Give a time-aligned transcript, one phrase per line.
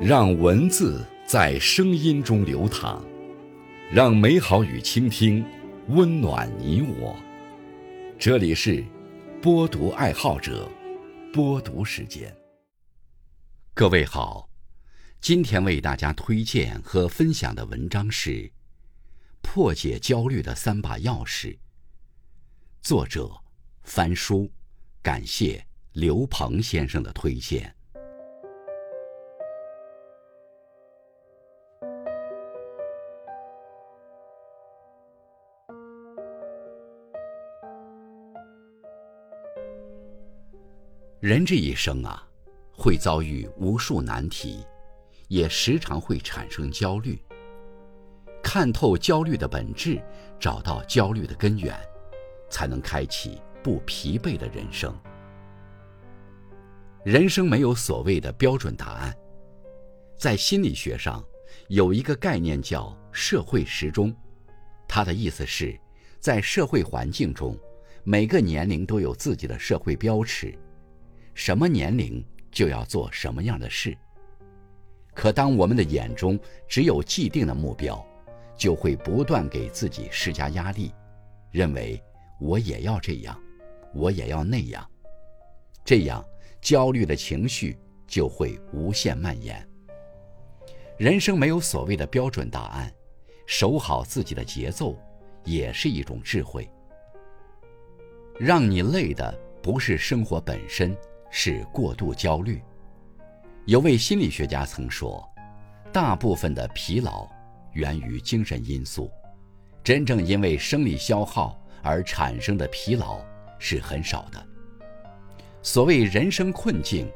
[0.00, 3.04] 让文字在声音中流淌，
[3.92, 5.44] 让美好与倾听
[5.88, 7.16] 温暖你我。
[8.16, 8.84] 这里是
[9.42, 10.70] 播读爱好者
[11.32, 12.32] 播读时间。
[13.74, 14.48] 各位好，
[15.20, 18.30] 今天为大家推荐和分享的文章是
[19.42, 21.46] 《破解焦虑的三把钥匙》，
[22.80, 23.28] 作者
[23.82, 24.48] 翻书，
[25.02, 27.74] 感谢刘鹏先生的推荐。
[41.20, 42.24] 人这一生啊，
[42.70, 44.64] 会遭遇无数难题，
[45.26, 47.20] 也时常会产生焦虑。
[48.40, 50.00] 看透焦虑的本质，
[50.38, 51.76] 找到焦虑的根源，
[52.48, 54.96] 才能开启不疲惫的人生。
[57.04, 59.12] 人生没有所谓的标准答案，
[60.16, 61.24] 在心理学上
[61.66, 64.14] 有一个概念叫社会时钟，
[64.86, 65.76] 它的意思是，
[66.20, 67.58] 在社会环境中，
[68.04, 70.56] 每个年龄都有自己的社会标尺。
[71.38, 73.96] 什么年龄就要做什么样的事。
[75.14, 76.36] 可当我们的眼中
[76.66, 78.04] 只有既定的目标，
[78.56, 80.92] 就会不断给自己施加压力，
[81.52, 82.02] 认为
[82.40, 83.40] 我也要这样，
[83.94, 84.84] 我也要那样，
[85.84, 86.24] 这样
[86.60, 89.64] 焦虑的情绪就会无限蔓延。
[90.96, 92.92] 人生没有所谓的标准答案，
[93.46, 94.98] 守好自己的节奏
[95.44, 96.68] 也是一种智慧。
[98.40, 100.96] 让你累的不是生活本身。
[101.30, 102.62] 是过度焦虑。
[103.66, 105.22] 有位心理学家曾说，
[105.92, 107.28] 大部分的疲劳
[107.72, 109.10] 源于精神因素，
[109.84, 113.20] 真正因为生理消耗而产生的疲劳
[113.58, 114.46] 是很少的。
[115.62, 117.10] 所谓人生困境，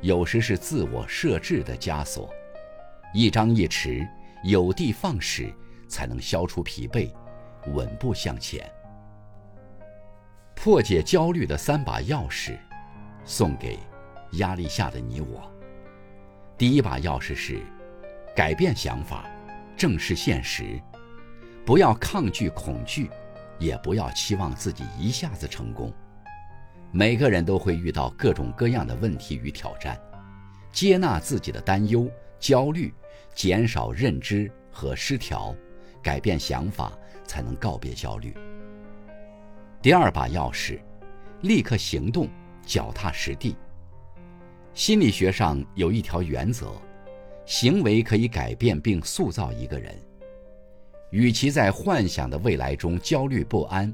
[0.00, 2.28] 有时是自我设置的枷锁，
[3.14, 4.04] 一张一弛，
[4.42, 5.54] 有的放矢，
[5.88, 7.12] 才能消除疲惫，
[7.74, 8.68] 稳步向前。
[10.56, 12.58] 破解焦虑的三把钥匙。
[13.26, 13.78] 送给
[14.34, 15.42] 压力下的你我。
[16.56, 17.60] 第一把钥匙是
[18.34, 19.28] 改变想法，
[19.76, 20.80] 正视现实，
[21.66, 23.10] 不要抗拒恐惧，
[23.58, 25.92] 也不要期望自己一下子成功。
[26.92, 30.00] 每个人都会遇到各种各样的问题与挑战，
[30.72, 32.94] 接纳自己的担忧、焦虑，
[33.34, 35.54] 减少认知和失调，
[36.02, 36.92] 改变想法，
[37.24, 38.34] 才能告别焦虑。
[39.82, 40.80] 第二把钥匙，
[41.42, 42.28] 立刻行动。
[42.66, 43.56] 脚踏实地。
[44.74, 46.70] 心理学上有一条原则：
[47.46, 49.96] 行为可以改变并塑造一个人。
[51.10, 53.90] 与其在幻想的未来中焦虑不安，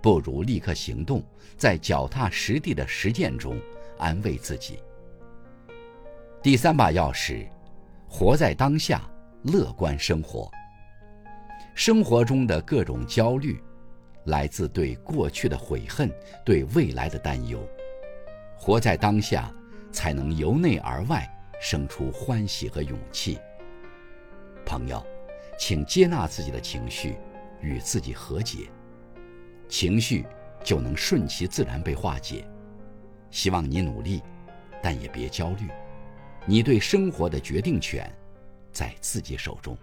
[0.00, 1.22] 不如立刻行动，
[1.56, 3.60] 在脚踏实地的实践中
[3.98, 4.78] 安慰自己。
[6.40, 7.46] 第三把钥匙：
[8.08, 9.02] 活在当下，
[9.42, 10.50] 乐观生活。
[11.74, 13.60] 生活中的各种焦虑，
[14.26, 16.10] 来自对过去的悔恨，
[16.44, 17.58] 对未来的担忧。
[18.64, 19.52] 活在当下，
[19.90, 21.28] 才能由内而外
[21.60, 23.36] 生出欢喜和勇气。
[24.64, 25.04] 朋友，
[25.58, 27.16] 请接纳自己的情绪，
[27.60, 28.70] 与自己和解，
[29.68, 30.24] 情绪
[30.62, 32.46] 就能顺其自然被化解。
[33.32, 34.22] 希望你努力，
[34.80, 35.68] 但也别焦虑。
[36.46, 38.08] 你对生活的决定权，
[38.70, 39.76] 在自己手中。